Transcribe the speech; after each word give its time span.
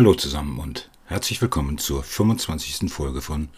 Hallo 0.00 0.14
zusammen 0.14 0.58
und 0.58 0.88
herzlich 1.04 1.42
willkommen 1.42 1.76
zur 1.76 2.02
25. 2.02 2.90
Folge 2.90 3.20
von 3.20 3.50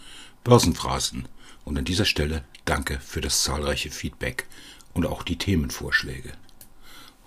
Börsenphrasen. 0.42 1.28
Und 1.64 1.78
an 1.78 1.84
dieser 1.84 2.04
Stelle 2.04 2.42
danke 2.64 2.98
für 2.98 3.20
das 3.20 3.44
zahlreiche 3.44 3.92
Feedback 3.92 4.48
und 4.92 5.06
auch 5.06 5.22
die 5.22 5.38
Themenvorschläge. 5.38 6.32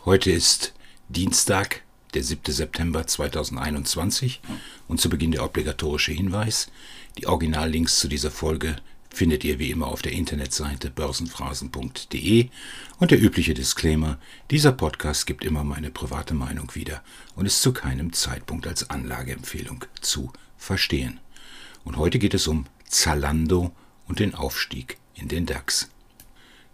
Heute 0.04 0.31
ist 0.31 0.73
Dienstag, 1.07 1.83
der 2.14 2.25
7. 2.25 2.51
September 2.51 3.07
2021 3.07 4.41
und 4.89 5.00
zu 5.00 5.07
Beginn 5.07 5.32
der 5.32 5.45
obligatorische 5.45 6.11
Hinweis. 6.11 6.70
Die 7.18 7.27
Originallinks 7.27 8.00
zu 8.00 8.09
dieser 8.09 8.32
Folge 8.32 8.75
findet 9.16 9.45
ihr 9.45 9.59
wie 9.59 9.71
immer 9.71 9.88
auf 9.88 10.02
der 10.02 10.11
Internetseite 10.11 10.89
börsenphrasen.de 10.89 12.50
und 13.00 13.11
der 13.11 13.21
übliche 13.21 13.54
Disclaimer, 13.54 14.20
dieser 14.52 14.73
Podcast 14.73 15.25
gibt 15.25 15.45
immer 15.45 15.64
meine 15.64 15.89
private 15.89 16.34
Meinung 16.34 16.75
wieder 16.75 17.02
und 17.33 17.46
ist 17.46 17.61
zu 17.61 17.71
keinem 17.71 18.11
Zeitpunkt 18.11 18.68
als 18.68 18.89
Anlageempfehlung 18.89 19.86
zu 20.01 20.33
verstehen. 20.57 21.21
Und 21.86 21.96
heute 21.96 22.19
geht 22.19 22.33
es 22.33 22.47
um 22.47 22.65
Zalando 22.89 23.71
und 24.05 24.19
den 24.19 24.36
Aufstieg 24.36 24.97
in 25.14 25.29
den 25.29 25.46
DAX. 25.46 25.89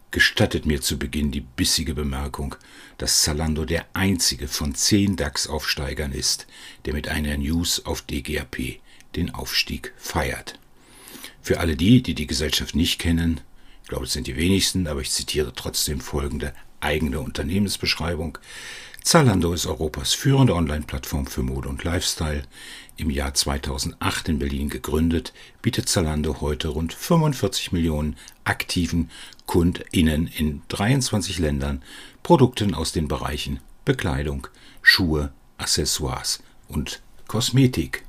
Gestattet 0.10 0.66
mir 0.66 0.82
zu 0.82 0.98
Beginn 0.98 1.32
die 1.32 1.42
bissige 1.42 1.94
Bemerkung, 1.94 2.56
dass 2.98 3.22
Zalando 3.22 3.66
der 3.66 3.86
einzige 3.94 4.48
von 4.48 4.74
zehn 4.74 5.16
DAX-Aufsteigern 5.16 6.12
ist, 6.12 6.48
der 6.86 6.94
mit 6.94 7.08
einer 7.08 7.38
News 7.38 7.86
auf 7.86 8.02
DGAP 8.02 8.80
den 9.16 9.34
Aufstieg 9.34 9.94
feiert. 9.96 10.58
Für 11.42 11.60
alle 11.60 11.76
die, 11.76 12.04
die 12.04 12.14
die 12.14 12.28
Gesellschaft 12.28 12.76
nicht 12.76 13.00
kennen, 13.00 13.42
ich 13.84 13.90
glaube, 13.90 14.06
es 14.06 14.14
sind 14.14 14.28
die 14.28 14.38
wenigsten, 14.38 14.88
aber 14.88 15.02
ich 15.02 15.12
zitiere 15.12 15.54
trotzdem 15.54 16.00
folgende 16.00 16.54
eigene 16.80 17.20
Unternehmensbeschreibung. 17.20 18.38
Zalando 19.04 19.52
ist 19.52 19.66
Europas 19.66 20.14
führende 20.14 20.54
Online-Plattform 20.56 21.26
für 21.26 21.42
Mode 21.42 21.68
und 21.68 21.84
Lifestyle. 21.84 22.44
Im 22.98 23.10
Jahr 23.10 23.34
2008 23.34 24.30
in 24.30 24.40
Berlin 24.40 24.70
gegründet, 24.70 25.34
bietet 25.64 25.90
Zalando 25.90 26.40
heute 26.40 26.68
rund 26.68 26.94
45 26.94 27.72
Millionen 27.72 28.16
aktiven 28.44 29.10
KundInnen 29.48 30.28
in 30.28 30.62
23 30.68 31.40
Ländern 31.40 31.82
Produkten 32.22 32.76
aus 32.76 32.92
den 32.92 33.08
Bereichen 33.08 33.60
Bekleidung, 33.84 34.48
Schuhe, 34.84 35.34
Accessoires 35.58 36.44
und 36.68 37.02
Kosmetik. 37.28 38.04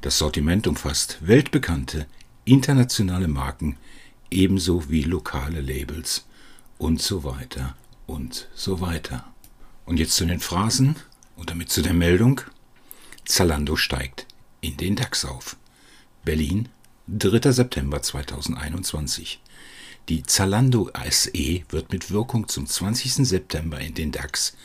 Das 0.00 0.18
Sortiment 0.18 0.68
umfasst 0.68 1.18
weltbekannte 1.22 2.06
internationale 2.44 3.28
Marken 3.28 3.76
ebenso 4.30 4.90
wie 4.90 5.02
lokale 5.02 5.60
Labels 5.60 6.26
und 6.78 7.00
so 7.00 7.24
weiter 7.24 7.76
und 8.06 8.48
so 8.54 8.80
weiter. 8.80 9.24
Und 9.86 9.98
jetzt 9.98 10.16
zu 10.16 10.26
den 10.26 10.40
Phrasen 10.40 10.96
und 11.36 11.50
damit 11.50 11.70
zu 11.70 11.82
der 11.82 11.94
Meldung. 11.94 12.40
Zalando 13.24 13.76
steigt 13.76 14.26
in 14.60 14.76
den 14.76 14.96
DAX 14.96 15.24
auf. 15.24 15.56
Berlin, 16.24 16.68
3. 17.08 17.52
September 17.52 18.02
2021. 18.02 19.40
Die 20.08 20.22
Zalando 20.22 20.90
SE 21.10 21.62
wird 21.68 21.92
mit 21.92 22.10
Wirkung 22.10 22.48
zum 22.48 22.66
20. 22.66 23.26
September 23.26 23.80
in 23.80 23.94
den 23.94 24.12
DAX 24.12 24.56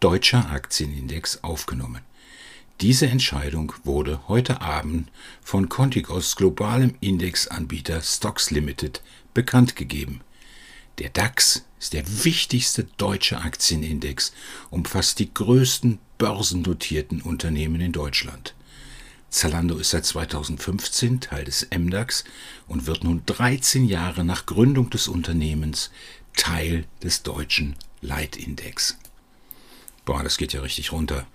Deutscher 0.00 0.50
Aktienindex 0.50 1.42
aufgenommen. 1.42 2.02
Diese 2.80 3.08
Entscheidung 3.08 3.72
wurde 3.82 4.20
heute 4.28 4.60
Abend 4.60 5.10
von 5.42 5.68
Contigos 5.68 6.36
globalem 6.36 6.94
Indexanbieter 7.00 8.00
Stocks 8.02 8.52
Limited 8.52 9.02
bekannt 9.34 9.74
gegeben. 9.74 10.20
Der 10.98 11.08
DAX 11.08 11.64
ist 11.80 11.92
der 11.92 12.04
wichtigste 12.24 12.84
deutsche 12.96 13.40
Aktienindex, 13.40 14.32
umfasst 14.70 15.18
die 15.18 15.34
größten 15.34 15.98
börsennotierten 16.18 17.20
Unternehmen 17.20 17.80
in 17.80 17.90
Deutschland. 17.90 18.54
Zalando 19.28 19.76
ist 19.76 19.90
seit 19.90 20.06
2015 20.06 21.20
Teil 21.20 21.46
des 21.46 21.66
MDAX 21.76 22.22
und 22.68 22.86
wird 22.86 23.02
nun 23.02 23.22
13 23.26 23.86
Jahre 23.88 24.22
nach 24.22 24.46
Gründung 24.46 24.88
des 24.88 25.08
Unternehmens 25.08 25.90
Teil 26.36 26.84
des 27.02 27.24
deutschen 27.24 27.74
Leitindex. 28.02 28.96
Boah, 30.04 30.22
das 30.22 30.38
geht 30.38 30.52
ja 30.52 30.60
richtig 30.60 30.92
runter. 30.92 31.26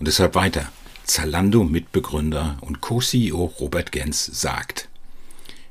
Und 0.00 0.08
deshalb 0.08 0.34
weiter. 0.34 0.72
Zalando-Mitbegründer 1.08 2.58
und 2.60 2.82
Co-CEO 2.82 3.46
Robert 3.58 3.92
Gens 3.92 4.26
sagt, 4.26 4.90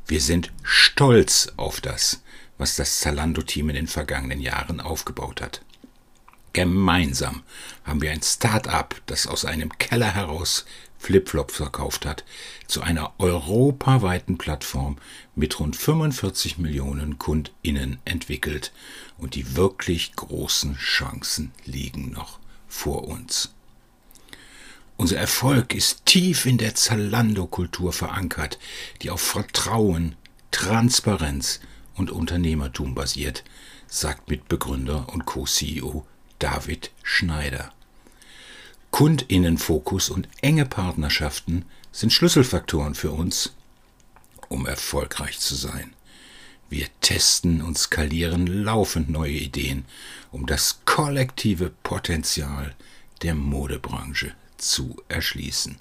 wir 0.08 0.20
sind 0.20 0.52
stolz 0.64 1.54
auf 1.58 1.80
das, 1.80 2.24
was 2.58 2.76
das 2.76 3.00
Zalando-Team 3.02 3.70
in 3.70 3.76
den 3.76 3.88
vergangenen 3.88 4.42
Jahren 4.42 4.82
aufgebaut 4.82 5.42
hat. 5.42 5.62
Gemeinsam 6.54 7.44
haben 7.84 8.02
wir 8.02 8.10
ein 8.10 8.24
Start-up, 8.24 9.00
das 9.06 9.28
aus 9.28 9.46
einem 9.46 9.78
Keller 9.78 10.16
heraus 10.16 10.66
Flipflop 10.98 11.52
verkauft 11.52 12.08
hat, 12.08 12.26
zu 12.66 12.82
einer 12.82 13.14
europaweiten 13.20 14.40
Plattform 14.40 14.98
mit 15.36 15.60
rund 15.60 15.76
45 15.76 16.58
Millionen 16.58 17.20
KundInnen 17.20 18.00
entwickelt 18.06 18.74
und 19.20 19.36
die 19.36 19.56
wirklich 19.56 20.16
großen 20.16 20.78
Chancen 20.78 21.52
liegen 21.64 22.12
noch 22.12 22.40
vor 22.68 23.08
uns. 23.08 23.54
Unser 24.98 25.18
Erfolg 25.18 25.76
ist 25.76 26.08
tief 26.08 26.48
in 26.48 26.58
der 26.58 26.74
Zalando-Kultur 26.74 27.94
verankert, 27.94 28.58
die 29.04 29.12
auf 29.12 29.22
Vertrauen, 29.22 30.16
Transparenz 30.50 31.60
und 31.94 32.10
Unternehmertum 32.10 32.96
basiert, 32.96 33.44
sagt 33.88 34.28
Mitbegründer 34.28 35.08
und 35.14 35.26
Co-CEO 35.26 36.04
David 36.40 36.90
Schneider. 37.04 37.72
Kundinnenfokus 38.90 40.10
und 40.10 40.28
enge 40.42 40.66
Partnerschaften 40.66 41.66
sind 41.92 42.12
Schlüsselfaktoren 42.12 42.96
für 42.96 43.12
uns, 43.12 43.54
um 44.50 44.66
erfolgreich 44.66 45.40
zu 45.40 45.54
sein. 45.54 45.94
Wir 46.70 46.88
testen 47.02 47.62
und 47.62 47.78
skalieren 47.78 48.48
laufend 48.48 49.10
neue 49.10 49.34
Ideen, 49.34 49.86
um 50.32 50.48
das 50.48 50.80
kollektive 50.86 51.70
Potenzial 51.84 52.74
der 53.22 53.36
Modebranche 53.36 54.34
zu 54.58 55.02
erschließen. 55.08 55.78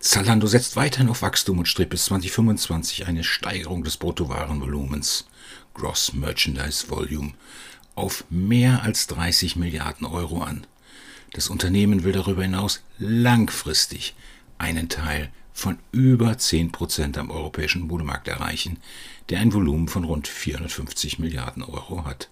Zalando 0.00 0.46
setzt 0.46 0.76
weiterhin 0.76 1.08
auf 1.08 1.22
Wachstum 1.22 1.58
und 1.58 1.66
strebt 1.66 1.90
bis 1.90 2.04
2025 2.06 3.06
eine 3.06 3.24
Steigerung 3.24 3.82
des 3.82 3.96
Bruttowarenvolumens 3.96 5.26
Gross 5.74 6.12
Merchandise 6.12 6.88
Volume 6.88 7.32
auf 7.94 8.24
mehr 8.30 8.82
als 8.82 9.08
30 9.08 9.56
Milliarden 9.56 10.06
Euro 10.06 10.42
an. 10.42 10.66
Das 11.32 11.48
Unternehmen 11.48 12.04
will 12.04 12.12
darüber 12.12 12.42
hinaus 12.42 12.82
langfristig 12.98 14.14
einen 14.56 14.88
Teil 14.88 15.30
von 15.52 15.78
über 15.90 16.38
10 16.38 16.70
Prozent 16.70 17.18
am 17.18 17.30
europäischen 17.30 17.82
Modemarkt 17.82 18.28
erreichen, 18.28 18.78
der 19.28 19.40
ein 19.40 19.52
Volumen 19.52 19.88
von 19.88 20.04
rund 20.04 20.28
450 20.28 21.18
Milliarden 21.18 21.64
Euro 21.64 22.04
hat. 22.04 22.28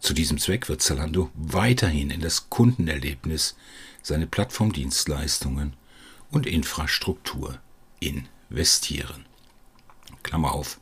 Zu 0.00 0.14
diesem 0.14 0.38
Zweck 0.38 0.68
wird 0.68 0.82
Zalando 0.82 1.30
weiterhin 1.34 2.10
in 2.10 2.20
das 2.20 2.50
Kundenerlebnis 2.50 3.54
seine 4.02 4.26
Plattformdienstleistungen 4.26 5.74
und 6.30 6.46
Infrastruktur 6.46 7.58
investieren. 8.00 9.26
Klammer 10.22 10.52
auf, 10.52 10.80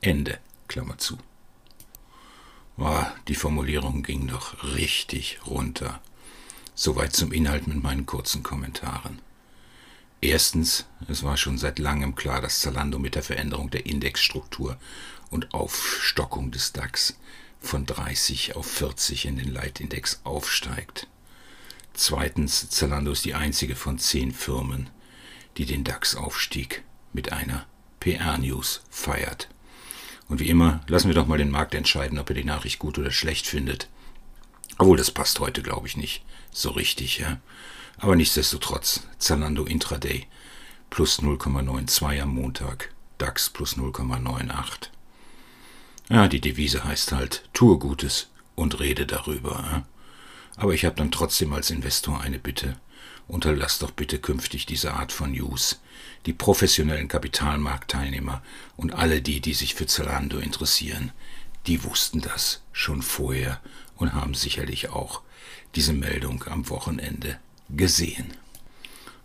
Ende, 0.00 0.38
Klammer 0.68 0.98
zu. 0.98 1.18
Oh, 2.78 3.04
die 3.28 3.34
Formulierung 3.34 4.02
ging 4.02 4.28
doch 4.28 4.74
richtig 4.74 5.40
runter. 5.46 6.00
Soweit 6.74 7.14
zum 7.14 7.32
Inhalt 7.32 7.66
mit 7.66 7.82
meinen 7.82 8.06
kurzen 8.06 8.42
Kommentaren. 8.42 9.20
Erstens, 10.22 10.86
es 11.08 11.22
war 11.22 11.36
schon 11.36 11.58
seit 11.58 11.78
langem 11.78 12.14
klar, 12.14 12.40
dass 12.40 12.60
Zalando 12.60 12.98
mit 12.98 13.14
der 13.14 13.22
Veränderung 13.22 13.70
der 13.70 13.86
Indexstruktur 13.86 14.78
und 15.30 15.52
Aufstockung 15.52 16.50
des 16.50 16.72
DAX 16.72 17.18
von 17.60 17.86
30 17.86 18.56
auf 18.56 18.66
40 18.66 19.26
in 19.26 19.36
den 19.36 19.52
Leitindex 19.52 20.20
aufsteigt. 20.24 21.08
Zweitens, 21.94 22.70
Zalando 22.70 23.12
ist 23.12 23.24
die 23.24 23.34
einzige 23.34 23.76
von 23.76 23.98
zehn 23.98 24.32
Firmen, 24.32 24.90
die 25.56 25.66
den 25.66 25.84
DAX-Aufstieg 25.84 26.82
mit 27.12 27.32
einer 27.32 27.66
PR-News 28.00 28.82
feiert. 28.90 29.48
Und 30.28 30.40
wie 30.40 30.48
immer, 30.48 30.80
lassen 30.86 31.08
wir 31.08 31.14
doch 31.14 31.26
mal 31.26 31.38
den 31.38 31.50
Markt 31.50 31.74
entscheiden, 31.74 32.18
ob 32.18 32.30
er 32.30 32.34
die 32.34 32.44
Nachricht 32.44 32.78
gut 32.78 32.98
oder 32.98 33.10
schlecht 33.10 33.46
findet. 33.46 33.88
Obwohl, 34.78 34.96
das 34.96 35.10
passt 35.10 35.40
heute, 35.40 35.62
glaube 35.62 35.86
ich, 35.86 35.96
nicht 35.96 36.24
so 36.50 36.70
richtig, 36.70 37.18
ja. 37.18 37.38
Aber 37.98 38.16
nichtsdestotrotz, 38.16 39.06
Zalando 39.18 39.64
Intraday 39.64 40.26
plus 40.88 41.20
0,92 41.20 42.22
am 42.22 42.34
Montag, 42.34 42.92
DAX 43.18 43.50
plus 43.50 43.76
0,98. 43.76 44.88
Ja, 46.08 46.28
die 46.28 46.40
Devise 46.40 46.84
heißt 46.84 47.12
halt, 47.12 47.48
tue 47.52 47.78
Gutes 47.78 48.28
und 48.54 48.80
rede 48.80 49.06
darüber. 49.06 49.64
Ja? 49.70 49.82
Aber 50.56 50.74
ich 50.74 50.84
habe 50.84 50.96
dann 50.96 51.10
trotzdem 51.10 51.52
als 51.52 51.70
Investor 51.70 52.20
eine 52.20 52.38
Bitte. 52.38 52.76
Unterlass 53.28 53.78
doch 53.78 53.92
bitte 53.92 54.18
künftig 54.18 54.66
diese 54.66 54.94
Art 54.94 55.12
von 55.12 55.32
News. 55.32 55.80
Die 56.26 56.32
professionellen 56.32 57.08
Kapitalmarktteilnehmer 57.08 58.42
und 58.76 58.92
alle 58.92 59.22
die, 59.22 59.40
die 59.40 59.54
sich 59.54 59.74
für 59.74 59.86
Zalando 59.86 60.38
interessieren, 60.38 61.12
die 61.66 61.84
wussten 61.84 62.20
das 62.20 62.62
schon 62.72 63.02
vorher 63.02 63.60
und 63.96 64.12
haben 64.12 64.34
sicherlich 64.34 64.90
auch 64.90 65.22
diese 65.74 65.92
Meldung 65.92 66.44
am 66.48 66.68
Wochenende 66.68 67.38
gesehen. 67.70 68.34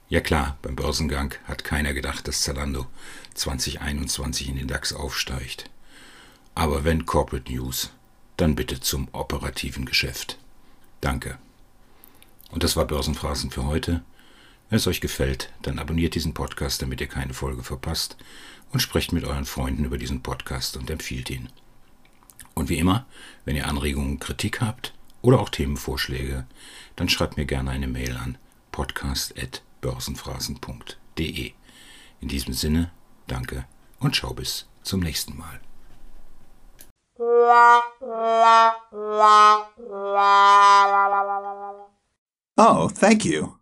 Ja 0.09 0.21
klar, 0.21 0.57
beim 0.62 0.75
Börsengang 0.75 1.35
hat 1.45 1.63
keiner 1.63 1.94
gedacht, 1.94 2.27
dass 2.27 2.41
Zalando 2.41 2.88
2021 3.33 4.47
in 4.47 4.56
den 4.56 4.68
DAX 4.68 4.94
aufsteigt. 4.94 5.69
Aber 6.56 6.85
wenn 6.85 7.06
Corporate 7.06 7.51
News, 7.51 7.91
dann 8.38 8.56
bitte 8.56 8.80
zum 8.80 9.09
operativen 9.12 9.85
Geschäft. 9.85 10.38
Danke. 11.01 11.38
Und 12.51 12.63
das 12.63 12.75
war 12.75 12.85
Börsenphrasen 12.85 13.51
für 13.51 13.65
heute. 13.65 14.03
Wenn 14.69 14.77
es 14.77 14.88
euch 14.88 15.01
gefällt, 15.01 15.51
dann 15.61 15.79
abonniert 15.79 16.15
diesen 16.15 16.33
Podcast, 16.33 16.81
damit 16.81 16.99
ihr 17.01 17.07
keine 17.07 17.33
Folge 17.33 17.63
verpasst 17.63 18.17
und 18.71 18.81
sprecht 18.81 19.13
mit 19.13 19.23
euren 19.23 19.45
Freunden 19.45 19.85
über 19.85 19.97
diesen 19.97 20.21
Podcast 20.23 20.77
und 20.77 20.89
empfiehlt 20.89 21.29
ihn. 21.29 21.49
Und 22.53 22.69
wie 22.69 22.77
immer, 22.77 23.05
wenn 23.45 23.55
ihr 23.55 23.67
Anregungen, 23.67 24.19
Kritik 24.19 24.61
habt 24.61 24.94
oder 25.21 25.39
auch 25.39 25.49
Themenvorschläge, 25.49 26.45
dann 26.95 27.09
schreibt 27.09 27.38
mir 27.38 27.45
gerne 27.45 27.71
eine 27.71 27.88
Mail 27.88 28.17
an 28.17 28.38
podcast@ 28.71 29.61
börsenphrasen.de. 29.81 31.51
In 32.19 32.27
diesem 32.27 32.53
Sinne, 32.53 32.91
danke 33.27 33.65
und 33.99 34.15
schau 34.15 34.33
bis 34.33 34.67
zum 34.83 35.01
nächsten 35.01 35.38
Mal. 35.38 35.66
Oh, 42.59 42.89
thank 42.89 43.25
you. 43.25 43.56